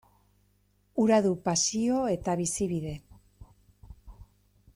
Hura 1.03 1.19
du 1.25 1.33
pasio 1.49 1.99
eta 2.15 2.35
bizibide. 2.41 2.95